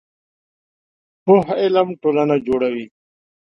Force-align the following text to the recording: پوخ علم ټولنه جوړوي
پوخ 1.25 1.45
علم 1.61 1.87
ټولنه 2.01 2.35
جوړوي 2.47 2.85